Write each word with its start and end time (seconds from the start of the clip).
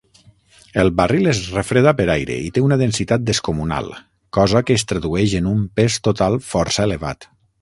El 0.83 0.87
barril 1.01 1.29
es 1.33 1.41
refreda 1.57 1.93
per 1.99 2.07
aire 2.13 2.37
i 2.47 2.49
té 2.55 2.63
una 2.69 2.79
densitat 2.83 3.27
descomunal, 3.27 3.93
cosa 4.39 4.65
que 4.71 4.79
es 4.81 4.89
tradueix 4.93 5.37
en 5.43 5.55
un 5.57 5.65
pes 5.81 6.03
total 6.09 6.43
força 6.53 6.89
elevat. 6.93 7.31